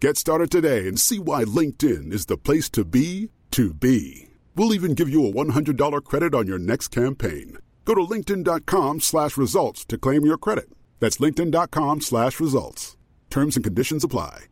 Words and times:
Get 0.00 0.16
started 0.16 0.52
today 0.52 0.86
and 0.86 0.96
see 0.96 1.18
why 1.18 1.42
LinkedIn 1.42 2.12
is 2.12 2.26
the 2.26 2.36
place 2.36 2.70
to 2.70 2.84
be 2.84 3.30
to 3.50 3.74
be. 3.74 4.28
We'll 4.54 4.72
even 4.72 4.94
give 4.94 5.08
you 5.08 5.26
a 5.26 5.32
$100 5.32 6.04
credit 6.04 6.34
on 6.36 6.46
your 6.46 6.60
next 6.60 6.88
campaign. 6.88 7.58
Go 7.84 7.96
to 7.96 8.02
linkedin.com 8.02 9.00
slash 9.00 9.36
results 9.36 9.84
to 9.86 9.98
claim 9.98 10.24
your 10.24 10.38
credit. 10.38 10.68
That's 11.00 11.16
linkedin.com 11.18 12.02
slash 12.02 12.38
results. 12.38 12.96
Terms 13.28 13.56
and 13.56 13.64
conditions 13.64 14.04
apply. 14.04 14.44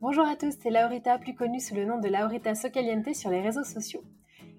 Bonjour 0.00 0.26
à 0.26 0.34
tous, 0.34 0.52
c'est 0.60 0.70
Laurita, 0.70 1.16
plus 1.18 1.34
connue 1.34 1.60
sous 1.60 1.76
le 1.76 1.84
nom 1.84 2.00
de 2.00 2.08
Laurita 2.08 2.56
Socaliente 2.56 3.14
sur 3.14 3.30
les 3.30 3.40
réseaux 3.40 3.62
sociaux. 3.62 4.02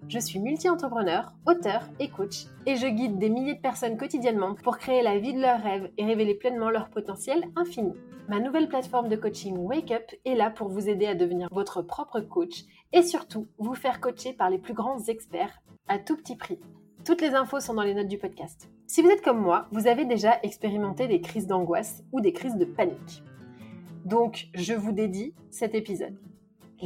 Je 0.09 0.19
suis 0.19 0.40
multi-entrepreneur, 0.40 1.34
auteur 1.47 1.90
et 2.00 2.09
coach, 2.09 2.46
et 2.66 2.75
je 2.75 2.88
guide 2.88 3.18
des 3.18 3.30
milliers 3.30 3.56
de 3.56 3.62
personnes 3.62 3.97
quotidiennement 3.97 4.56
pour 4.56 4.78
créer 4.78 5.02
la 5.02 5.18
vie 5.18 5.34
de 5.34 5.40
leurs 5.40 5.62
rêves 5.62 5.90
et 5.97 6.06
révéler 6.06 6.36
pleinement 6.36 6.69
leur 6.69 6.90
potentiel 6.90 7.46
infini. 7.56 7.94
Ma 8.30 8.40
nouvelle 8.40 8.68
plateforme 8.68 9.09
de 9.09 9.16
coaching 9.16 9.58
Wake 9.58 9.92
Up 9.92 10.12
est 10.25 10.36
là 10.36 10.50
pour 10.50 10.69
vous 10.69 10.88
aider 10.88 11.08
à 11.08 11.16
devenir 11.16 11.47
votre 11.52 11.81
propre 11.81 12.19
coach 12.19 12.63
et 12.92 13.03
surtout 13.03 13.47
vous 13.58 13.75
faire 13.75 14.00
coacher 14.00 14.34
par 14.34 14.50
les 14.50 14.59
plus 14.59 14.74
grands 14.74 15.03
experts 15.06 15.62
à 15.88 16.00
tout 16.00 16.18
petit 16.18 16.36
prix. 16.36 16.59
Toutes 17.06 17.22
les 17.22 17.34
infos 17.34 17.59
sont 17.59 17.74
dans 17.74 17.84
les 17.84 17.94
notes 17.94 18.08
du 18.08 18.18
podcast. 18.18 18.69
Si 18.88 19.02
vous 19.02 19.09
êtes 19.09 19.24
comme 19.24 19.42
moi, 19.42 19.68
vous 19.72 19.88
avez 19.88 20.06
déjà 20.06 20.40
expérimenté 20.44 21.08
des 21.08 21.22
crises 21.22 21.47
d'angoisse 21.47 22.03
ou 22.12 22.22
des 22.22 22.34
crises 22.34 22.56
de 22.56 22.66
panique. 22.66 23.24
Donc, 24.06 24.47
je 24.53 24.74
vous 24.74 24.92
dédie 24.92 25.34
cet 25.50 25.75
épisode. 25.75 26.18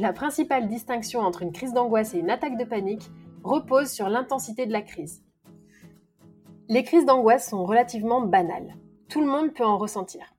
La 0.00 0.12
principale 0.12 0.68
distinction 0.68 1.18
entre 1.22 1.42
une 1.42 1.50
crise 1.50 1.72
d'angoisse 1.72 2.14
et 2.14 2.20
une 2.20 2.30
attaque 2.30 2.56
de 2.56 2.62
panique 2.62 3.10
repose 3.42 3.90
sur 3.90 4.08
l'intensité 4.08 4.64
de 4.64 4.70
la 4.70 4.80
crise. 4.80 5.24
Les 6.68 6.84
crises 6.84 7.04
d'angoisse 7.04 7.50
sont 7.50 7.64
relativement 7.64 8.20
banales. 8.20 8.76
Tout 9.08 9.20
le 9.20 9.26
monde 9.26 9.52
peut 9.52 9.64
en 9.64 9.76
ressentir. 9.76 10.36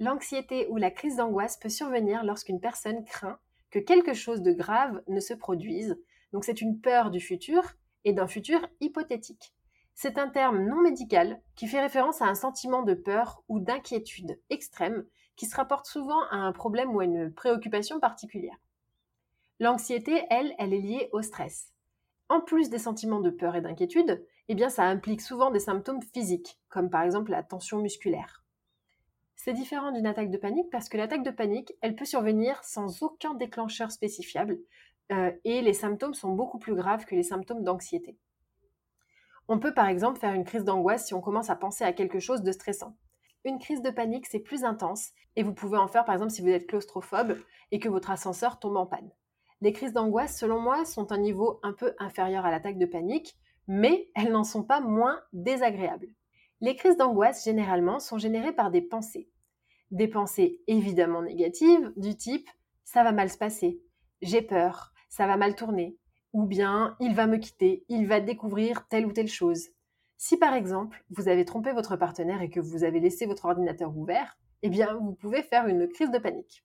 L'anxiété 0.00 0.66
ou 0.68 0.76
la 0.76 0.90
crise 0.90 1.16
d'angoisse 1.16 1.56
peut 1.56 1.70
survenir 1.70 2.24
lorsqu'une 2.24 2.60
personne 2.60 3.02
craint 3.06 3.38
que 3.70 3.78
quelque 3.78 4.12
chose 4.12 4.42
de 4.42 4.52
grave 4.52 5.02
ne 5.08 5.20
se 5.20 5.32
produise. 5.32 5.98
Donc 6.34 6.44
c'est 6.44 6.60
une 6.60 6.78
peur 6.78 7.10
du 7.10 7.20
futur 7.20 7.62
et 8.04 8.12
d'un 8.12 8.28
futur 8.28 8.60
hypothétique. 8.82 9.54
C'est 9.94 10.18
un 10.18 10.28
terme 10.28 10.62
non 10.66 10.82
médical 10.82 11.40
qui 11.54 11.68
fait 11.68 11.80
référence 11.80 12.20
à 12.20 12.26
un 12.26 12.34
sentiment 12.34 12.82
de 12.82 12.92
peur 12.92 13.42
ou 13.48 13.60
d'inquiétude 13.60 14.38
extrême 14.50 15.06
qui 15.36 15.46
se 15.46 15.56
rapporte 15.56 15.86
souvent 15.86 16.20
à 16.30 16.36
un 16.36 16.52
problème 16.52 16.94
ou 16.94 17.00
à 17.00 17.04
une 17.04 17.32
préoccupation 17.32 17.98
particulière. 17.98 18.58
L'anxiété, 19.60 20.24
elle, 20.30 20.54
elle 20.58 20.72
est 20.72 20.80
liée 20.80 21.10
au 21.12 21.20
stress. 21.20 21.74
En 22.30 22.40
plus 22.40 22.70
des 22.70 22.78
sentiments 22.78 23.20
de 23.20 23.28
peur 23.28 23.56
et 23.56 23.60
d'inquiétude, 23.60 24.24
eh 24.48 24.54
bien 24.54 24.70
ça 24.70 24.84
implique 24.84 25.20
souvent 25.20 25.50
des 25.50 25.60
symptômes 25.60 26.00
physiques, 26.00 26.58
comme 26.70 26.88
par 26.88 27.02
exemple 27.02 27.30
la 27.30 27.42
tension 27.42 27.76
musculaire. 27.78 28.42
C'est 29.36 29.52
différent 29.52 29.92
d'une 29.92 30.06
attaque 30.06 30.30
de 30.30 30.38
panique 30.38 30.70
parce 30.70 30.88
que 30.88 30.96
l'attaque 30.96 31.22
de 31.22 31.30
panique, 31.30 31.74
elle 31.82 31.94
peut 31.94 32.06
survenir 32.06 32.64
sans 32.64 33.02
aucun 33.02 33.34
déclencheur 33.34 33.92
spécifiable 33.92 34.58
euh, 35.12 35.30
et 35.44 35.60
les 35.60 35.74
symptômes 35.74 36.14
sont 36.14 36.32
beaucoup 36.32 36.58
plus 36.58 36.74
graves 36.74 37.04
que 37.04 37.14
les 37.14 37.22
symptômes 37.22 37.62
d'anxiété. 37.62 38.16
On 39.46 39.58
peut 39.58 39.74
par 39.74 39.88
exemple 39.88 40.20
faire 40.20 40.32
une 40.32 40.44
crise 40.44 40.64
d'angoisse 40.64 41.06
si 41.06 41.12
on 41.12 41.20
commence 41.20 41.50
à 41.50 41.56
penser 41.56 41.84
à 41.84 41.92
quelque 41.92 42.20
chose 42.20 42.42
de 42.42 42.52
stressant. 42.52 42.96
Une 43.44 43.58
crise 43.58 43.82
de 43.82 43.90
panique, 43.90 44.26
c'est 44.26 44.40
plus 44.40 44.64
intense 44.64 45.10
et 45.36 45.42
vous 45.42 45.52
pouvez 45.52 45.76
en 45.76 45.88
faire 45.88 46.06
par 46.06 46.14
exemple 46.14 46.32
si 46.32 46.40
vous 46.40 46.48
êtes 46.48 46.66
claustrophobe 46.66 47.38
et 47.72 47.78
que 47.78 47.90
votre 47.90 48.10
ascenseur 48.10 48.58
tombe 48.58 48.76
en 48.76 48.86
panne. 48.86 49.10
Les 49.62 49.72
crises 49.72 49.92
d'angoisse, 49.92 50.38
selon 50.38 50.58
moi, 50.58 50.84
sont 50.86 51.12
un 51.12 51.18
niveau 51.18 51.60
un 51.62 51.72
peu 51.72 51.94
inférieur 51.98 52.46
à 52.46 52.50
l'attaque 52.50 52.78
de 52.78 52.86
panique, 52.86 53.36
mais 53.68 54.10
elles 54.14 54.32
n'en 54.32 54.44
sont 54.44 54.62
pas 54.62 54.80
moins 54.80 55.20
désagréables. 55.32 56.08
Les 56.62 56.76
crises 56.76 56.96
d'angoisse, 56.96 57.44
généralement, 57.44 58.00
sont 58.00 58.18
générées 58.18 58.54
par 58.54 58.70
des 58.70 58.80
pensées. 58.80 59.28
Des 59.90 60.08
pensées 60.08 60.60
évidemment 60.66 61.22
négatives, 61.22 61.92
du 61.96 62.16
type⁇ 62.16 62.48
ça 62.84 63.04
va 63.04 63.12
mal 63.12 63.28
se 63.28 63.38
passer, 63.38 63.80
j'ai 64.22 64.42
peur, 64.42 64.92
ça 65.08 65.26
va 65.26 65.36
mal 65.36 65.54
tourner⁇ 65.54 65.88
ou 66.32 66.44
bien⁇ 66.44 66.96
il 67.04 67.14
va 67.14 67.26
me 67.26 67.36
quitter, 67.36 67.84
il 67.88 68.06
va 68.06 68.20
découvrir 68.20 68.86
telle 68.88 69.06
ou 69.06 69.12
telle 69.12 69.28
chose⁇ 69.28 69.66
Si 70.16 70.36
par 70.36 70.54
exemple, 70.54 71.04
vous 71.10 71.28
avez 71.28 71.44
trompé 71.44 71.72
votre 71.72 71.96
partenaire 71.96 72.40
et 72.40 72.50
que 72.50 72.60
vous 72.60 72.84
avez 72.84 73.00
laissé 73.00 73.26
votre 73.26 73.44
ordinateur 73.44 73.96
ouvert, 73.96 74.38
eh 74.62 74.68
bien, 74.68 74.94
vous 74.94 75.12
pouvez 75.12 75.42
faire 75.42 75.66
une 75.66 75.88
crise 75.88 76.10
de 76.10 76.18
panique. 76.18 76.64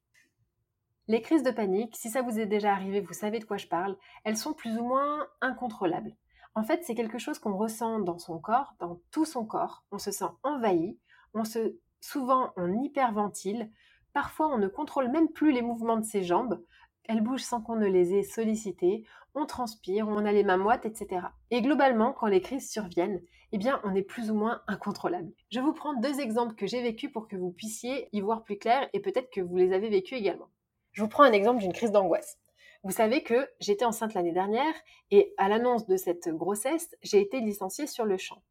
Les 1.07 1.21
crises 1.21 1.43
de 1.43 1.51
panique, 1.51 1.95
si 1.95 2.09
ça 2.09 2.23
vous 2.23 2.39
est 2.39 2.47
déjà 2.47 2.71
arrivé, 2.71 2.99
vous 2.99 3.13
savez 3.13 3.39
de 3.39 3.45
quoi 3.45 3.57
je 3.57 3.67
parle, 3.67 3.95
elles 4.23 4.37
sont 4.37 4.53
plus 4.53 4.75
ou 4.77 4.83
moins 4.83 5.27
incontrôlables. 5.39 6.15
En 6.55 6.63
fait, 6.63 6.83
c'est 6.83 6.95
quelque 6.95 7.19
chose 7.19 7.37
qu'on 7.37 7.55
ressent 7.55 7.99
dans 7.99 8.17
son 8.17 8.39
corps, 8.39 8.73
dans 8.79 8.99
tout 9.11 9.25
son 9.25 9.45
corps. 9.45 9.83
On 9.91 9.99
se 9.99 10.09
sent 10.11 10.25
envahi, 10.41 10.97
on 11.35 11.43
se, 11.43 11.77
souvent 12.01 12.53
on 12.57 12.81
hyperventile, 12.81 13.69
parfois 14.13 14.47
on 14.47 14.57
ne 14.57 14.67
contrôle 14.67 15.11
même 15.11 15.29
plus 15.29 15.51
les 15.51 15.61
mouvements 15.61 15.97
de 15.97 16.05
ses 16.05 16.23
jambes, 16.23 16.63
elles 17.03 17.21
bougent 17.21 17.43
sans 17.43 17.61
qu'on 17.61 17.75
ne 17.75 17.85
les 17.85 18.15
ait 18.15 18.23
sollicitées, 18.23 19.05
on 19.35 19.45
transpire, 19.45 20.07
on 20.07 20.25
a 20.25 20.31
les 20.31 20.43
mains 20.43 20.57
moites, 20.57 20.87
etc. 20.87 21.27
Et 21.51 21.61
globalement, 21.61 22.13
quand 22.13 22.27
les 22.27 22.41
crises 22.41 22.71
surviennent, 22.71 23.21
eh 23.51 23.57
bien, 23.59 23.79
on 23.83 23.93
est 23.93 24.01
plus 24.01 24.31
ou 24.31 24.35
moins 24.35 24.61
incontrôlable. 24.67 25.31
Je 25.51 25.59
vous 25.59 25.73
prends 25.73 25.93
deux 25.93 26.19
exemples 26.19 26.55
que 26.55 26.65
j'ai 26.65 26.81
vécus 26.81 27.11
pour 27.11 27.27
que 27.27 27.35
vous 27.35 27.51
puissiez 27.51 28.09
y 28.11 28.21
voir 28.21 28.43
plus 28.43 28.57
clair 28.57 28.89
et 28.93 29.01
peut-être 29.01 29.29
que 29.29 29.41
vous 29.41 29.55
les 29.55 29.71
avez 29.71 29.89
vécus 29.89 30.17
également. 30.17 30.49
Je 30.95 31.01
vous 31.01 31.09
prends 31.09 31.23
un 31.23 31.33
exemple 31.33 31.59
d'une 31.59 31.73
crise 31.73 31.91
d'angoisse. 31.91 32.37
Vous 32.83 32.91
savez 32.91 33.21
que 33.21 33.49
j'étais 33.59 33.83
enceinte 33.83 34.13
l'année 34.13 34.31
dernière 34.31 34.73
et 35.11 35.33
à 35.35 35.49
l'annonce 35.49 35.87
de 35.87 35.97
cette 35.97 36.29
grossesse, 36.29 36.95
j'ai 37.01 37.19
été 37.19 37.41
licenciée 37.41 37.85
sur 37.85 38.05
le 38.05 38.15
champ. 38.15 38.41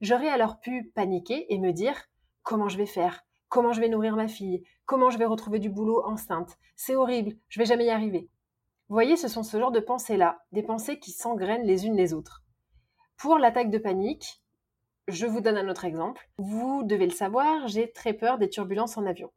J'aurais 0.00 0.28
alors 0.28 0.58
pu 0.58 0.90
paniquer 0.96 1.46
et 1.54 1.58
me 1.58 1.70
dire 1.70 1.96
comment 2.42 2.68
je 2.68 2.76
vais 2.76 2.86
faire, 2.86 3.24
comment 3.48 3.72
je 3.72 3.80
vais 3.80 3.88
nourrir 3.88 4.16
ma 4.16 4.26
fille, 4.26 4.64
comment 4.84 5.10
je 5.10 5.18
vais 5.18 5.26
retrouver 5.26 5.60
du 5.60 5.70
boulot 5.70 6.04
enceinte? 6.04 6.58
C'est 6.74 6.96
horrible, 6.96 7.36
je 7.48 7.60
vais 7.60 7.66
jamais 7.66 7.86
y 7.86 7.90
arriver. 7.90 8.28
Vous 8.88 8.94
voyez, 8.94 9.16
ce 9.16 9.28
sont 9.28 9.44
ce 9.44 9.56
genre 9.56 9.70
de 9.70 9.78
pensées-là, 9.78 10.40
des 10.50 10.64
pensées 10.64 10.98
qui 10.98 11.12
s'engrainent 11.12 11.66
les 11.66 11.86
unes 11.86 11.96
les 11.96 12.14
autres. 12.14 12.42
Pour 13.16 13.38
l'attaque 13.38 13.70
de 13.70 13.78
panique, 13.78 14.42
je 15.06 15.26
vous 15.26 15.40
donne 15.40 15.56
un 15.56 15.68
autre 15.68 15.84
exemple. 15.84 16.28
Vous 16.38 16.82
devez 16.82 17.06
le 17.06 17.12
savoir, 17.12 17.68
j'ai 17.68 17.92
très 17.92 18.12
peur 18.12 18.38
des 18.38 18.48
turbulences 18.48 18.96
en 18.96 19.06
avion. 19.06 19.30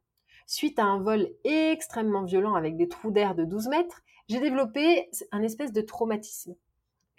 Suite 0.52 0.80
à 0.80 0.84
un 0.84 0.98
vol 0.98 1.28
extrêmement 1.44 2.24
violent 2.24 2.56
avec 2.56 2.76
des 2.76 2.88
trous 2.88 3.12
d'air 3.12 3.36
de 3.36 3.44
12 3.44 3.68
mètres, 3.68 4.02
j'ai 4.28 4.40
développé 4.40 5.08
un 5.30 5.44
espèce 5.44 5.72
de 5.72 5.80
traumatisme. 5.80 6.56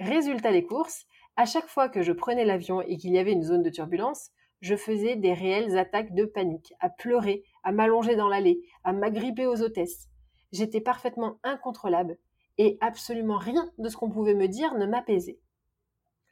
Résultat 0.01 0.51
des 0.51 0.66
courses, 0.66 1.06
à 1.38 1.45
chaque 1.45 1.69
fois 1.69 1.88
que 1.88 2.01
je 2.01 2.12
prenais 2.12 2.44
l'avion 2.44 2.81
et 2.81 2.98
qu'il 2.98 3.13
y 3.13 3.18
avait 3.18 3.31
une 3.31 3.45
zone 3.45 3.63
de 3.63 3.69
turbulence, 3.69 4.31
je 4.60 4.75
faisais 4.75 5.16
des 5.16 5.31
réelles 5.31 5.78
attaques 5.78 6.13
de 6.13 6.25
panique, 6.25 6.74
à 6.81 6.89
pleurer, 6.89 7.45
à 7.63 7.72
m'allonger 7.72 8.18
dans 8.18 8.28
l'allée, 8.28 8.60
à 8.83 8.92
m'agripper 8.92 9.48
aux 9.48 9.62
hôtesses. 9.62 10.10
J'étais 10.51 10.81
parfaitement 10.81 11.39
incontrôlable 11.44 12.18
et 12.57 12.78
absolument 12.81 13.38
rien 13.38 13.72
de 13.78 13.88
ce 13.88 13.95
qu'on 13.95 14.10
pouvait 14.10 14.36
me 14.36 14.50
dire 14.50 14.74
ne 14.74 14.86
m'apaisait. 14.86 15.39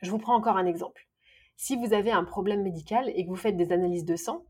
Je 0.01 0.11
vous 0.11 0.19
prends 0.19 0.35
encore 0.35 0.57
un 0.57 0.65
exemple. 0.65 1.07
Si 1.55 1.77
vous 1.77 1.93
avez 1.93 2.11
un 2.11 2.25
problème 2.25 2.61
médical 2.61 3.09
et 3.15 3.23
que 3.23 3.29
vous 3.29 3.37
faites 3.37 3.55
des 3.55 3.71
analyses 3.71 4.03
de 4.03 4.17
sang, 4.17 4.43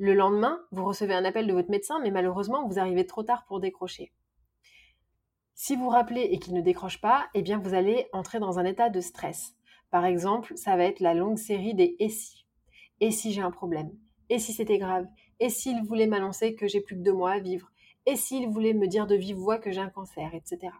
le 0.00 0.14
lendemain, 0.14 0.58
vous 0.72 0.86
recevez 0.86 1.12
un 1.12 1.26
appel 1.26 1.46
de 1.46 1.52
votre 1.52 1.70
médecin, 1.70 2.00
mais 2.00 2.10
malheureusement, 2.10 2.66
vous 2.66 2.78
arrivez 2.78 3.04
trop 3.04 3.22
tard 3.22 3.44
pour 3.44 3.60
décrocher. 3.60 4.14
Si 5.54 5.76
vous 5.76 5.90
rappelez 5.90 6.22
et 6.22 6.38
qu'il 6.38 6.54
ne 6.54 6.62
décroche 6.62 7.02
pas, 7.02 7.28
eh 7.34 7.42
bien, 7.42 7.58
vous 7.58 7.74
allez 7.74 8.06
entrer 8.14 8.40
dans 8.40 8.58
un 8.58 8.64
état 8.64 8.88
de 8.88 9.02
stress. 9.02 9.56
Par 9.90 10.06
exemple, 10.06 10.56
ça 10.56 10.74
va 10.74 10.84
être 10.84 11.00
la 11.00 11.12
longue 11.12 11.36
série 11.36 11.74
des 11.74 11.96
et 11.98 12.08
si. 12.08 12.46
Et 13.00 13.10
si 13.10 13.32
j'ai 13.32 13.42
un 13.42 13.50
problème 13.50 13.90
Et 14.30 14.38
si 14.38 14.54
c'était 14.54 14.78
grave 14.78 15.06
Et 15.38 15.50
s'il 15.50 15.82
voulait 15.82 16.06
m'annoncer 16.06 16.54
que 16.54 16.66
j'ai 16.66 16.80
plus 16.80 16.96
que 16.96 17.02
deux 17.02 17.12
mois 17.12 17.32
à 17.32 17.38
vivre 17.38 17.70
Et 18.06 18.16
s'il 18.16 18.48
voulait 18.48 18.72
me 18.72 18.86
dire 18.86 19.06
de 19.06 19.16
vive 19.16 19.36
voix 19.36 19.58
que 19.58 19.70
j'ai 19.70 19.80
un 19.80 19.90
cancer, 19.90 20.34
etc. 20.34 20.72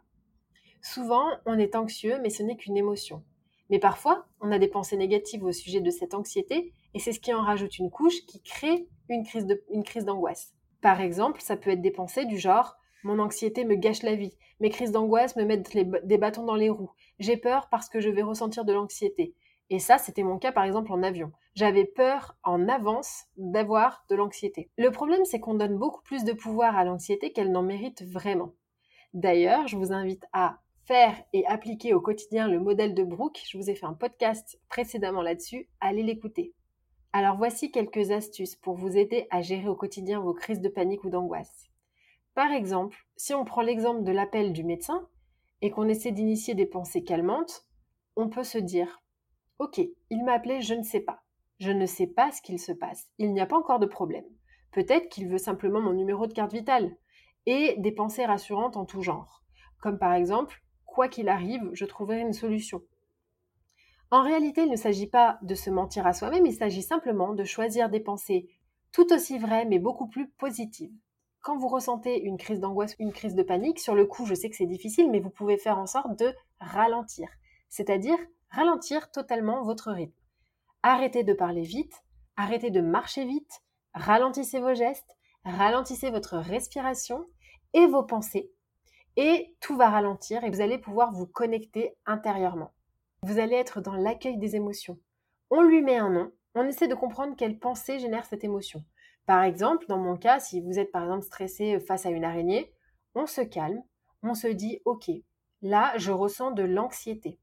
Souvent, 0.80 1.26
on 1.44 1.58
est 1.58 1.76
anxieux, 1.76 2.18
mais 2.22 2.30
ce 2.30 2.42
n'est 2.42 2.56
qu'une 2.56 2.78
émotion. 2.78 3.22
Mais 3.68 3.78
parfois, 3.78 4.24
on 4.40 4.50
a 4.50 4.58
des 4.58 4.68
pensées 4.68 4.96
négatives 4.96 5.44
au 5.44 5.52
sujet 5.52 5.80
de 5.80 5.90
cette 5.90 6.14
anxiété, 6.14 6.72
et 6.94 6.98
c'est 6.98 7.12
ce 7.12 7.20
qui 7.20 7.34
en 7.34 7.42
rajoute 7.42 7.78
une 7.78 7.90
couche 7.90 8.24
qui 8.26 8.40
crée 8.40 8.88
une 9.10 9.84
crise 9.84 10.04
d'angoisse. 10.04 10.54
Par 10.80 11.00
exemple, 11.00 11.40
ça 11.40 11.56
peut 11.56 11.70
être 11.70 11.82
des 11.82 11.90
pensées 11.90 12.24
du 12.24 12.38
genre 12.38 12.76
mon 13.02 13.18
anxiété 13.18 13.64
me 13.64 13.76
gâche 13.76 14.02
la 14.02 14.14
vie, 14.14 14.36
mes 14.60 14.68
crises 14.68 14.92
d'angoisse 14.92 15.36
me 15.36 15.44
mettent 15.44 15.74
des 16.04 16.18
bâtons 16.18 16.44
dans 16.44 16.54
les 16.54 16.68
roues, 16.68 16.90
j'ai 17.18 17.36
peur 17.36 17.68
parce 17.70 17.88
que 17.88 18.00
je 18.00 18.10
vais 18.10 18.22
ressentir 18.22 18.64
de 18.64 18.72
l'anxiété. 18.72 19.34
Et 19.70 19.78
ça, 19.78 19.98
c'était 19.98 20.22
mon 20.22 20.38
cas 20.38 20.52
par 20.52 20.64
exemple 20.64 20.92
en 20.92 21.02
avion. 21.02 21.32
J'avais 21.54 21.84
peur 21.84 22.36
en 22.42 22.68
avance 22.68 23.24
d'avoir 23.36 24.04
de 24.10 24.16
l'anxiété. 24.16 24.68
Le 24.76 24.90
problème, 24.90 25.24
c'est 25.24 25.40
qu'on 25.40 25.54
donne 25.54 25.78
beaucoup 25.78 26.02
plus 26.02 26.24
de 26.24 26.32
pouvoir 26.32 26.76
à 26.76 26.84
l'anxiété 26.84 27.32
qu'elle 27.32 27.52
n'en 27.52 27.62
mérite 27.62 28.02
vraiment. 28.02 28.52
D'ailleurs, 29.14 29.66
je 29.66 29.76
vous 29.76 29.92
invite 29.92 30.24
à 30.32 30.58
faire 30.84 31.14
et 31.32 31.46
appliquer 31.46 31.94
au 31.94 32.00
quotidien 32.00 32.48
le 32.48 32.60
modèle 32.60 32.94
de 32.94 33.04
Brooke. 33.04 33.40
Je 33.48 33.56
vous 33.56 33.70
ai 33.70 33.74
fait 33.74 33.86
un 33.86 33.94
podcast 33.94 34.60
précédemment 34.68 35.22
là-dessus. 35.22 35.68
Allez 35.80 36.02
l'écouter. 36.02 36.52
Alors 37.12 37.36
voici 37.36 37.72
quelques 37.72 38.12
astuces 38.12 38.54
pour 38.54 38.76
vous 38.76 38.96
aider 38.96 39.26
à 39.30 39.42
gérer 39.42 39.66
au 39.66 39.74
quotidien 39.74 40.20
vos 40.20 40.32
crises 40.32 40.60
de 40.60 40.68
panique 40.68 41.02
ou 41.02 41.10
d'angoisse. 41.10 41.66
Par 42.34 42.52
exemple, 42.52 42.96
si 43.16 43.34
on 43.34 43.44
prend 43.44 43.62
l'exemple 43.62 44.04
de 44.04 44.12
l'appel 44.12 44.52
du 44.52 44.62
médecin 44.62 45.08
et 45.60 45.70
qu'on 45.72 45.88
essaie 45.88 46.12
d'initier 46.12 46.54
des 46.54 46.66
pensées 46.66 47.02
calmantes, 47.02 47.66
on 48.14 48.28
peut 48.28 48.44
se 48.44 48.58
dire 48.58 49.02
Ok, 49.58 49.80
il 50.10 50.24
m'a 50.24 50.34
appelé, 50.34 50.60
je 50.60 50.74
ne 50.74 50.84
sais 50.84 51.00
pas. 51.00 51.22
Je 51.58 51.72
ne 51.72 51.84
sais 51.84 52.06
pas 52.06 52.30
ce 52.30 52.40
qu'il 52.42 52.60
se 52.60 52.72
passe. 52.72 53.08
Il 53.18 53.32
n'y 53.32 53.40
a 53.40 53.46
pas 53.46 53.58
encore 53.58 53.80
de 53.80 53.86
problème. 53.86 54.24
Peut-être 54.70 55.08
qu'il 55.08 55.28
veut 55.28 55.38
simplement 55.38 55.80
mon 55.80 55.92
numéro 55.92 56.28
de 56.28 56.32
carte 56.32 56.52
vitale. 56.52 56.96
Et 57.44 57.74
des 57.78 57.92
pensées 57.92 58.24
rassurantes 58.24 58.76
en 58.76 58.84
tout 58.84 59.02
genre. 59.02 59.42
Comme 59.80 59.98
par 59.98 60.14
exemple 60.14 60.62
quoi 60.86 61.08
qu'il 61.08 61.28
arrive, 61.28 61.70
je 61.72 61.84
trouverai 61.84 62.20
une 62.20 62.32
solution. 62.32 62.82
En 64.10 64.22
réalité, 64.22 64.62
il 64.62 64.70
ne 64.70 64.76
s'agit 64.76 65.06
pas 65.06 65.38
de 65.42 65.54
se 65.54 65.70
mentir 65.70 66.06
à 66.06 66.12
soi-même, 66.12 66.46
il 66.46 66.54
s'agit 66.54 66.82
simplement 66.82 67.32
de 67.32 67.44
choisir 67.44 67.88
des 67.88 68.00
pensées 68.00 68.48
tout 68.92 69.12
aussi 69.12 69.38
vraies 69.38 69.66
mais 69.66 69.78
beaucoup 69.78 70.08
plus 70.08 70.28
positives. 70.28 70.92
Quand 71.40 71.56
vous 71.56 71.68
ressentez 71.68 72.20
une 72.20 72.36
crise 72.36 72.60
d'angoisse, 72.60 72.96
une 72.98 73.12
crise 73.12 73.34
de 73.34 73.42
panique, 73.42 73.78
sur 73.78 73.94
le 73.94 74.04
coup, 74.04 74.26
je 74.26 74.34
sais 74.34 74.50
que 74.50 74.56
c'est 74.56 74.66
difficile, 74.66 75.10
mais 75.10 75.20
vous 75.20 75.30
pouvez 75.30 75.56
faire 75.56 75.78
en 75.78 75.86
sorte 75.86 76.18
de 76.18 76.34
ralentir, 76.60 77.28
c'est-à-dire 77.68 78.18
ralentir 78.50 79.10
totalement 79.10 79.62
votre 79.62 79.92
rythme. 79.92 80.12
Arrêtez 80.82 81.22
de 81.22 81.32
parler 81.32 81.62
vite, 81.62 82.02
arrêtez 82.36 82.70
de 82.70 82.80
marcher 82.80 83.24
vite, 83.24 83.62
ralentissez 83.94 84.60
vos 84.60 84.74
gestes, 84.74 85.16
ralentissez 85.44 86.10
votre 86.10 86.36
respiration 86.36 87.26
et 87.74 87.86
vos 87.86 88.02
pensées 88.02 88.50
et 89.16 89.54
tout 89.60 89.76
va 89.76 89.90
ralentir 89.90 90.44
et 90.44 90.50
vous 90.50 90.60
allez 90.60 90.78
pouvoir 90.78 91.12
vous 91.12 91.26
connecter 91.26 91.94
intérieurement. 92.06 92.72
Vous 93.22 93.38
allez 93.38 93.56
être 93.56 93.82
dans 93.82 93.96
l'accueil 93.96 94.38
des 94.38 94.56
émotions. 94.56 94.98
On 95.50 95.60
lui 95.60 95.82
met 95.82 95.98
un 95.98 96.08
nom, 96.08 96.32
on 96.54 96.66
essaie 96.66 96.88
de 96.88 96.94
comprendre 96.94 97.36
quelle 97.36 97.58
pensée 97.58 97.98
génère 97.98 98.24
cette 98.24 98.44
émotion. 98.44 98.82
Par 99.26 99.42
exemple, 99.42 99.84
dans 99.88 99.98
mon 99.98 100.16
cas, 100.16 100.40
si 100.40 100.62
vous 100.62 100.78
êtes 100.78 100.90
par 100.90 101.02
exemple 101.02 101.26
stressé 101.26 101.78
face 101.80 102.06
à 102.06 102.10
une 102.10 102.24
araignée, 102.24 102.72
on 103.14 103.26
se 103.26 103.42
calme, 103.42 103.82
on 104.22 104.32
se 104.32 104.46
dit 104.46 104.80
OK, 104.86 105.10
là 105.60 105.92
je 105.98 106.12
ressens 106.12 106.52
de 106.52 106.62
l'anxiété. 106.62 107.38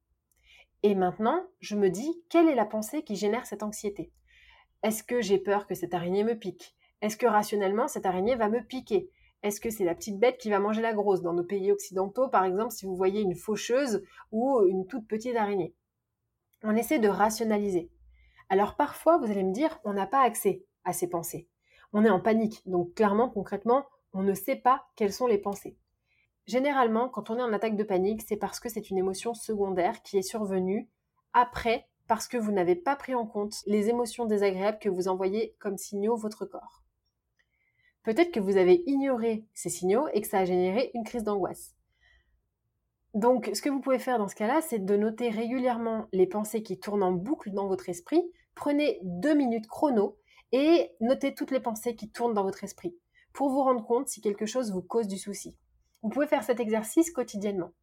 Et 0.81 0.95
maintenant, 0.95 1.45
je 1.59 1.75
me 1.75 1.89
dis 1.89 2.23
quelle 2.29 2.49
est 2.49 2.55
la 2.55 2.65
pensée 2.65 3.03
qui 3.03 3.15
génère 3.15 3.45
cette 3.45 3.63
anxiété? 3.63 4.11
Est-ce 4.81 5.03
que 5.03 5.21
j'ai 5.21 5.37
peur 5.37 5.67
que 5.67 5.75
cette 5.75 5.93
araignée 5.93 6.23
me 6.23 6.35
pique? 6.35 6.75
Est-ce 7.01 7.17
que 7.17 7.27
rationnellement 7.27 7.87
cette 7.87 8.07
araignée 8.07 8.35
va 8.35 8.49
me 8.49 8.61
piquer? 8.61 9.11
Est-ce 9.47 9.61
que 9.61 9.69
c'est 9.69 9.85
la 9.85 9.95
petite 9.95 10.19
bête 10.19 10.37
qui 10.37 10.49
va 10.49 10.59
manger 10.59 10.81
la 10.81 10.93
grosse? 10.93 11.21
Dans 11.21 11.33
nos 11.33 11.43
pays 11.43 11.71
occidentaux, 11.71 12.27
par 12.27 12.45
exemple, 12.45 12.71
si 12.71 12.85
vous 12.85 12.95
voyez 12.95 13.21
une 13.21 13.35
faucheuse 13.35 14.03
ou 14.31 14.61
une 14.67 14.85
toute 14.87 15.07
petite 15.07 15.35
araignée. 15.35 15.73
On 16.63 16.75
essaie 16.75 16.99
de 16.99 17.07
rationaliser. 17.07 17.89
Alors 18.49 18.75
parfois, 18.75 19.17
vous 19.17 19.31
allez 19.31 19.43
me 19.43 19.53
dire, 19.53 19.79
on 19.83 19.93
n'a 19.93 20.07
pas 20.07 20.21
accès 20.21 20.63
à 20.83 20.93
ces 20.93 21.07
pensées. 21.07 21.47
On 21.93 22.03
est 22.03 22.09
en 22.09 22.19
panique, 22.19 22.61
donc 22.65 22.93
clairement, 22.93 23.29
concrètement, 23.29 23.85
on 24.13 24.23
ne 24.23 24.33
sait 24.33 24.55
pas 24.55 24.85
quelles 24.95 25.13
sont 25.13 25.27
les 25.27 25.37
pensées. 25.37 25.77
Généralement, 26.45 27.09
quand 27.09 27.29
on 27.29 27.37
est 27.37 27.43
en 27.43 27.53
attaque 27.53 27.75
de 27.75 27.83
panique, 27.83 28.23
c'est 28.27 28.37
parce 28.37 28.59
que 28.59 28.69
c'est 28.69 28.89
une 28.89 28.97
émotion 28.97 29.33
secondaire 29.33 30.01
qui 30.01 30.17
est 30.17 30.21
survenue 30.21 30.89
après, 31.33 31.87
parce 32.07 32.27
que 32.27 32.37
vous 32.37 32.51
n'avez 32.51 32.75
pas 32.75 32.95
pris 32.95 33.15
en 33.15 33.25
compte 33.25 33.55
les 33.65 33.89
émotions 33.89 34.25
désagréables 34.25 34.79
que 34.79 34.89
vous 34.89 35.09
envoyez 35.09 35.55
comme 35.59 35.77
signaux 35.77 36.15
votre 36.15 36.45
corps. 36.45 36.83
Peut-être 38.07 38.31
que 38.31 38.39
vous 38.39 38.55
avez 38.55 38.83
ignoré 38.85 39.43
ces 39.53 39.67
signaux 39.69 40.07
et 40.13 40.21
que 40.21 40.29
ça 40.29 40.39
a 40.39 40.45
généré 40.45 40.91
une 40.93 41.03
crise 41.03 41.25
d'angoisse. 41.25 41.75
Donc, 43.13 43.51
ce 43.53 43.61
que 43.61 43.69
vous 43.69 43.81
pouvez 43.81 43.99
faire 43.99 44.17
dans 44.17 44.29
ce 44.29 44.35
cas-là, 44.35 44.61
c'est 44.61 44.79
de 44.79 44.95
noter 44.95 45.27
régulièrement 45.29 46.07
les 46.13 46.25
pensées 46.25 46.63
qui 46.63 46.79
tournent 46.79 47.03
en 47.03 47.11
boucle 47.11 47.51
dans 47.51 47.67
votre 47.67 47.89
esprit. 47.89 48.23
Prenez 48.55 49.01
deux 49.03 49.33
minutes 49.33 49.67
chrono 49.67 50.17
et 50.53 50.89
notez 51.01 51.35
toutes 51.35 51.51
les 51.51 51.59
pensées 51.59 51.97
qui 51.97 52.09
tournent 52.09 52.33
dans 52.33 52.45
votre 52.45 52.63
esprit 52.63 52.95
pour 53.33 53.49
vous 53.49 53.61
rendre 53.61 53.85
compte 53.85 54.07
si 54.07 54.21
quelque 54.21 54.45
chose 54.45 54.71
vous 54.71 54.81
cause 54.81 55.09
du 55.09 55.17
souci. 55.17 55.57
Vous 56.01 56.07
pouvez 56.07 56.27
faire 56.27 56.43
cet 56.43 56.61
exercice 56.61 57.11
quotidiennement. 57.11 57.73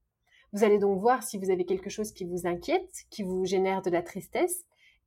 Vous 0.54 0.64
allez 0.64 0.78
donc 0.78 1.02
voir 1.02 1.22
si 1.22 1.37
vous 1.37 1.50
avez 1.50 1.66
quelque 1.66 1.90
chose 1.90 2.12
qui 2.12 2.25
vous 2.25 2.46
inquiète, 2.46 3.04
qui 3.10 3.25
vous 3.25 3.44
génère 3.44 3.82
de 3.82 3.90
la 3.90 4.00
tristesse, 4.00 4.64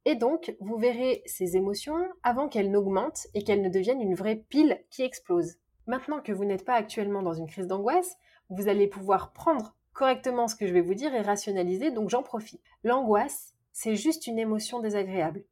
et 0.10 0.16
donc, 0.16 0.56
vous 0.62 0.78
verrez 0.78 1.22
ces 1.26 1.58
émotions 1.58 1.98
avant 2.24 2.48
qu'elles 2.48 2.72
n'augmentent 2.72 3.28
et 3.34 3.44
qu'elles 3.44 3.62
ne 3.62 3.68
deviennent 3.68 4.02
une 4.02 4.16
vraie 4.16 4.38
pile 4.38 4.82
qui 4.90 5.04
explose. 5.04 5.56
Maintenant 5.86 6.22
que 6.22 6.32
vous 6.32 6.46
n'êtes 6.46 6.64
pas 6.64 6.76
actuellement 6.76 7.22
dans 7.22 7.34
une 7.34 7.50
crise 7.50 7.68
d'angoisse, 7.68 8.16
vous 8.50 8.70
allez 8.70 8.88
pouvoir 8.88 9.34
prendre 9.34 9.76
correctement 9.92 10.48
ce 10.48 10.56
que 10.56 10.66
je 10.66 10.72
vais 10.72 10.80
vous 10.80 10.94
dire 10.94 11.14
et 11.14 11.20
rationaliser, 11.20 11.92
donc 11.92 12.10
j'en 12.10 12.24
profite. 12.24 12.62
L'angoisse, 12.86 13.54
c'est 13.74 13.98
juste 13.98 14.28
une 14.28 14.40
émotion 14.40 14.80
désagréable. 14.80 15.44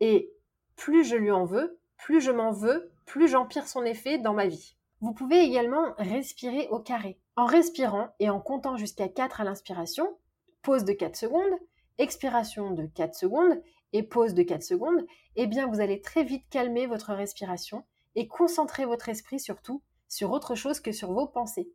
Et 0.00 0.30
plus 0.76 1.02
je 1.02 1.16
lui 1.16 1.30
en 1.30 1.46
veux, 1.46 1.80
plus 1.96 2.20
je 2.20 2.32
m'en 2.32 2.50
veux, 2.50 2.92
plus 3.06 3.28
j'empire 3.28 3.66
son 3.66 3.82
effet 3.86 4.18
dans 4.18 4.34
ma 4.34 4.46
vie. 4.46 4.76
Vous 5.00 5.14
pouvez 5.14 5.40
également 5.40 5.94
respirer 5.96 6.68
au 6.68 6.80
carré. 6.80 7.18
En 7.34 7.46
respirant 7.46 8.10
et 8.20 8.28
en 8.28 8.40
comptant 8.40 8.76
jusqu'à 8.76 9.08
4 9.08 9.40
à 9.40 9.44
l'inspiration, 9.44 10.18
pause 10.60 10.84
de 10.84 10.92
4 10.92 11.16
secondes, 11.16 11.58
expiration 11.98 12.72
de 12.72 12.84
4 12.86 13.14
secondes 13.14 13.62
et 13.92 14.02
pause 14.02 14.34
de 14.34 14.42
4 14.42 14.62
secondes, 14.62 15.06
eh 15.36 15.46
bien 15.46 15.66
vous 15.66 15.80
allez 15.80 16.00
très 16.00 16.24
vite 16.24 16.44
calmer 16.50 16.86
votre 16.86 17.12
respiration 17.12 17.84
et 18.14 18.28
concentrer 18.28 18.84
votre 18.84 19.08
esprit 19.08 19.40
surtout 19.40 19.82
sur 20.08 20.32
autre 20.32 20.54
chose 20.54 20.80
que 20.80 20.92
sur 20.92 21.12
vos 21.12 21.26
pensées. 21.26 21.68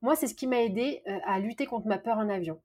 Moi, 0.00 0.16
c'est 0.16 0.26
ce 0.26 0.34
qui 0.34 0.46
m'a 0.46 0.62
aidé 0.62 1.02
euh, 1.06 1.18
à 1.24 1.38
lutter 1.38 1.66
contre 1.66 1.86
ma 1.86 1.98
peur 1.98 2.18
en 2.18 2.28
avion, 2.28 2.60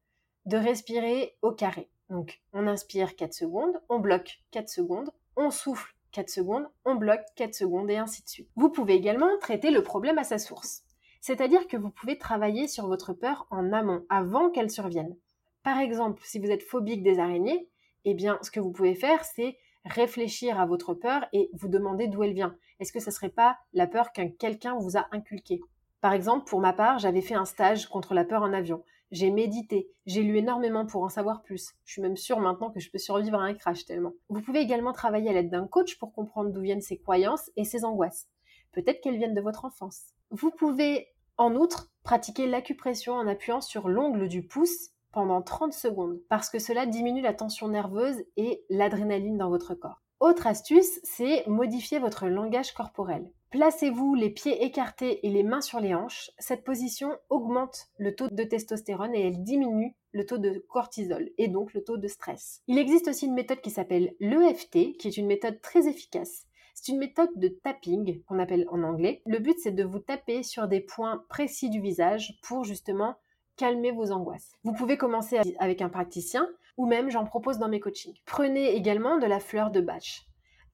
de 0.45 0.57
respirer 0.57 1.35
au 1.41 1.51
carré. 1.51 1.89
Donc, 2.09 2.41
on 2.53 2.67
inspire 2.67 3.15
4 3.15 3.33
secondes, 3.33 3.79
on 3.89 3.99
bloque 3.99 4.39
4 4.51 4.69
secondes, 4.69 5.11
on 5.35 5.51
souffle 5.51 5.93
4 6.11 6.29
secondes, 6.29 6.67
on 6.85 6.95
bloque 6.95 7.25
4 7.35 7.53
secondes 7.53 7.91
et 7.91 7.97
ainsi 7.97 8.23
de 8.23 8.29
suite. 8.29 8.49
Vous 8.55 8.69
pouvez 8.69 8.95
également 8.95 9.29
traiter 9.39 9.71
le 9.71 9.83
problème 9.83 10.17
à 10.17 10.23
sa 10.23 10.39
source. 10.39 10.83
C'est-à-dire 11.21 11.67
que 11.67 11.77
vous 11.77 11.89
pouvez 11.89 12.17
travailler 12.17 12.67
sur 12.67 12.87
votre 12.87 13.13
peur 13.13 13.45
en 13.49 13.71
amont, 13.73 14.05
avant 14.09 14.49
qu'elle 14.49 14.71
survienne. 14.71 15.15
Par 15.63 15.79
exemple, 15.79 16.21
si 16.25 16.39
vous 16.39 16.49
êtes 16.49 16.63
phobique 16.63 17.03
des 17.03 17.19
araignées, 17.19 17.67
eh 18.09 18.13
bien, 18.13 18.39
ce 18.41 18.51
que 18.51 18.61
vous 18.61 18.71
pouvez 18.71 18.95
faire, 18.95 19.25
c'est 19.25 19.57
réfléchir 19.83 20.59
à 20.59 20.65
votre 20.65 20.93
peur 20.93 21.25
et 21.33 21.49
vous 21.51 21.67
demander 21.67 22.07
d'où 22.07 22.23
elle 22.23 22.33
vient. 22.33 22.55
Est-ce 22.79 22.93
que 22.93 23.01
ce 23.01 23.09
ne 23.09 23.13
serait 23.13 23.27
pas 23.27 23.57
la 23.73 23.85
peur 23.85 24.13
qu'un 24.13 24.29
quelqu'un 24.29 24.77
vous 24.79 24.97
a 24.97 25.07
inculquée? 25.11 25.59
Par 25.99 26.13
exemple, 26.13 26.47
pour 26.47 26.61
ma 26.61 26.71
part, 26.71 26.99
j'avais 26.99 27.21
fait 27.21 27.33
un 27.33 27.43
stage 27.43 27.87
contre 27.87 28.13
la 28.13 28.23
peur 28.23 28.43
en 28.43 28.53
avion. 28.53 28.81
J'ai 29.11 29.29
médité, 29.29 29.89
j'ai 30.05 30.23
lu 30.23 30.37
énormément 30.37 30.85
pour 30.85 31.03
en 31.03 31.09
savoir 31.09 31.41
plus. 31.41 31.73
Je 31.83 31.91
suis 31.91 32.01
même 32.01 32.15
sûre 32.15 32.39
maintenant 32.39 32.71
que 32.71 32.79
je 32.79 32.89
peux 32.89 32.97
survivre 32.97 33.39
à 33.39 33.43
un 33.43 33.53
crash 33.53 33.85
tellement. 33.85 34.13
Vous 34.29 34.41
pouvez 34.41 34.59
également 34.59 34.93
travailler 34.93 35.29
à 35.29 35.33
l'aide 35.33 35.49
d'un 35.49 35.67
coach 35.67 35.99
pour 35.99 36.13
comprendre 36.13 36.51
d'où 36.51 36.61
viennent 36.61 36.81
ses 36.81 36.97
croyances 36.97 37.51
et 37.57 37.65
ses 37.65 37.83
angoisses. 37.83 38.29
Peut-être 38.71 39.01
qu'elles 39.01 39.17
viennent 39.17 39.33
de 39.33 39.41
votre 39.41 39.65
enfance. 39.65 40.13
Vous 40.29 40.51
pouvez 40.51 41.07
en 41.35 41.55
outre 41.55 41.91
pratiquer 42.03 42.47
l'acupression 42.47 43.15
en 43.15 43.27
appuyant 43.27 43.59
sur 43.59 43.89
l'ongle 43.89 44.29
du 44.29 44.43
pouce 44.43 44.91
pendant 45.17 45.41
30 45.41 45.73
secondes 45.73 46.19
parce 46.29 46.51
que 46.51 46.59
cela 46.59 46.85
diminue 46.85 47.23
la 47.23 47.33
tension 47.33 47.69
nerveuse 47.69 48.23
et 48.35 48.63
l'adrénaline 48.69 49.39
dans 49.39 49.49
votre 49.49 49.73
corps. 49.73 50.03
Autre 50.19 50.45
astuce, 50.45 50.99
c'est 51.01 51.43
modifier 51.47 51.97
votre 51.97 52.27
langage 52.27 52.71
corporel. 52.71 53.27
Placez-vous 53.49 54.13
les 54.13 54.29
pieds 54.29 54.63
écartés 54.63 55.25
et 55.25 55.31
les 55.31 55.41
mains 55.41 55.61
sur 55.61 55.79
les 55.79 55.95
hanches. 55.95 56.29
Cette 56.37 56.63
position 56.63 57.17
augmente 57.31 57.87
le 57.97 58.13
taux 58.13 58.27
de 58.27 58.43
testostérone 58.43 59.15
et 59.15 59.25
elle 59.25 59.41
diminue 59.41 59.95
le 60.11 60.23
taux 60.23 60.37
de 60.37 60.63
cortisol 60.69 61.31
et 61.39 61.47
donc 61.47 61.73
le 61.73 61.83
taux 61.83 61.97
de 61.97 62.07
stress. 62.07 62.61
Il 62.67 62.77
existe 62.77 63.07
aussi 63.07 63.25
une 63.25 63.33
méthode 63.33 63.61
qui 63.61 63.71
s'appelle 63.71 64.13
l'EFT, 64.19 64.97
qui 64.99 65.07
est 65.07 65.17
une 65.17 65.25
méthode 65.25 65.59
très 65.61 65.87
efficace. 65.87 66.45
C'est 66.75 66.91
une 66.91 66.99
méthode 66.99 67.31
de 67.37 67.47
tapping 67.47 68.21
qu'on 68.25 68.37
appelle 68.37 68.67
en 68.69 68.83
anglais. 68.83 69.23
Le 69.25 69.39
but 69.39 69.57
c'est 69.57 69.71
de 69.71 69.83
vous 69.83 69.97
taper 69.97 70.43
sur 70.43 70.67
des 70.67 70.81
points 70.81 71.25
précis 71.27 71.71
du 71.71 71.81
visage 71.81 72.37
pour 72.43 72.65
justement 72.65 73.15
calmer 73.57 73.91
vos 73.91 74.11
angoisses. 74.11 74.53
Vous 74.63 74.73
pouvez 74.73 74.97
commencer 74.97 75.39
avec 75.59 75.81
un 75.81 75.89
praticien 75.89 76.47
ou 76.77 76.85
même 76.85 77.09
j'en 77.09 77.25
propose 77.25 77.57
dans 77.57 77.67
mes 77.67 77.79
coachings. 77.79 78.15
Prenez 78.25 78.75
également 78.75 79.17
de 79.17 79.25
la 79.25 79.39
fleur 79.39 79.71
de 79.71 79.81
bâche. 79.81 80.21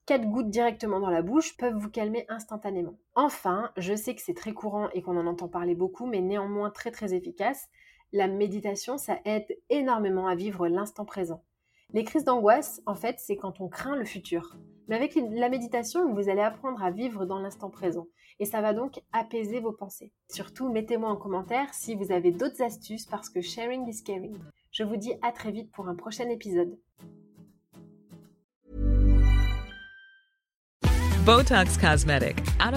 Quatre 0.06 0.28
gouttes 0.28 0.50
directement 0.50 1.00
dans 1.00 1.08
la 1.08 1.22
bouche 1.22 1.56
peuvent 1.56 1.76
vous 1.76 1.88
calmer 1.88 2.26
instantanément. 2.28 2.98
Enfin, 3.14 3.70
je 3.78 3.94
sais 3.94 4.14
que 4.14 4.20
c'est 4.20 4.34
très 4.34 4.52
courant 4.52 4.90
et 4.90 5.00
qu'on 5.00 5.16
en 5.16 5.26
entend 5.26 5.48
parler 5.48 5.74
beaucoup, 5.74 6.04
mais 6.04 6.20
néanmoins 6.20 6.70
très 6.70 6.90
très 6.90 7.14
efficace, 7.14 7.68
la 8.12 8.28
méditation, 8.28 8.98
ça 8.98 9.18
aide 9.24 9.46
énormément 9.70 10.28
à 10.28 10.34
vivre 10.34 10.68
l'instant 10.68 11.06
présent. 11.06 11.42
Les 11.94 12.04
crises 12.04 12.24
d'angoisse, 12.24 12.82
en 12.84 12.94
fait, 12.94 13.18
c'est 13.18 13.36
quand 13.36 13.60
on 13.60 13.68
craint 13.68 13.96
le 13.96 14.04
futur. 14.04 14.58
Mais 14.88 14.96
avec 14.96 15.14
la 15.14 15.48
méditation, 15.48 16.12
vous 16.12 16.28
allez 16.28 16.42
apprendre 16.42 16.82
à 16.82 16.90
vivre 16.90 17.24
dans 17.24 17.38
l'instant 17.38 17.70
présent. 17.70 18.06
Et 18.38 18.44
ça 18.44 18.60
va 18.60 18.72
donc 18.74 19.00
apaiser 19.12 19.60
vos 19.60 19.72
pensées. 19.72 20.12
Surtout, 20.30 20.70
mettez-moi 20.70 21.08
en 21.08 21.16
commentaire 21.16 21.72
si 21.72 21.94
vous 21.94 22.12
avez 22.12 22.32
d'autres 22.32 22.62
astuces 22.62 23.06
parce 23.06 23.30
que 23.30 23.40
sharing 23.40 23.88
is 23.88 24.02
caring. 24.02 24.36
Je 24.72 24.82
vous 24.82 24.96
dis 24.96 25.14
à 25.22 25.32
très 25.32 25.52
vite 25.52 25.70
pour 25.72 25.88
un 25.88 25.94
prochain 25.94 26.28
épisode. 26.28 26.76
Botox 31.24 31.78
Cosmetic, 31.78 32.44
out 32.60 32.74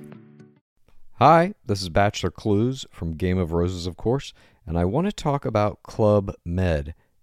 Hi, 1.14 1.54
this 1.64 1.80
is 1.80 1.88
Bachelor 1.88 2.30
Clues 2.30 2.84
from 2.90 3.14
Game 3.14 3.38
of 3.38 3.52
Roses, 3.52 3.86
of 3.86 3.96
course, 3.96 4.34
and 4.66 4.78
I 4.78 4.84
want 4.84 5.06
to 5.06 5.12
talk 5.12 5.46
about 5.46 5.82
Club 5.82 6.34
Med. 6.44 6.94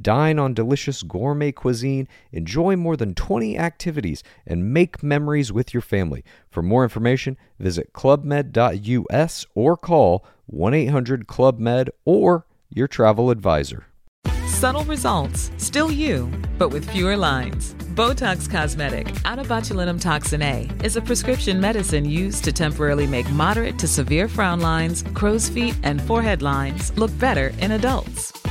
Dine 0.00 0.38
on 0.38 0.54
delicious 0.54 1.02
gourmet 1.02 1.52
cuisine, 1.52 2.08
enjoy 2.32 2.76
more 2.76 2.96
than 2.96 3.14
20 3.14 3.58
activities, 3.58 4.22
and 4.46 4.72
make 4.72 5.02
memories 5.02 5.52
with 5.52 5.74
your 5.74 5.80
family. 5.80 6.24
For 6.50 6.62
more 6.62 6.84
information, 6.84 7.36
visit 7.58 7.92
clubmed.us 7.92 9.46
or 9.54 9.76
call 9.76 10.24
1 10.46 10.74
800 10.74 11.26
Club 11.26 11.58
Med 11.58 11.90
or 12.04 12.46
your 12.70 12.88
travel 12.88 13.30
advisor. 13.30 13.86
Subtle 14.46 14.84
results, 14.84 15.52
still 15.56 15.90
you, 15.90 16.28
but 16.58 16.70
with 16.70 16.88
fewer 16.90 17.16
lines. 17.16 17.74
Botox 17.94 18.50
Cosmetic, 18.50 19.14
out 19.24 19.38
of 19.38 19.46
botulinum 19.46 20.00
toxin 20.00 20.42
A, 20.42 20.68
is 20.82 20.96
a 20.96 21.00
prescription 21.00 21.60
medicine 21.60 22.04
used 22.04 22.42
to 22.44 22.52
temporarily 22.52 23.06
make 23.06 23.30
moderate 23.30 23.78
to 23.78 23.86
severe 23.86 24.26
frown 24.26 24.60
lines, 24.60 25.04
crow's 25.14 25.48
feet, 25.48 25.78
and 25.84 26.02
forehead 26.02 26.42
lines 26.42 26.96
look 26.98 27.16
better 27.18 27.48
in 27.60 27.72
adults. 27.72 28.32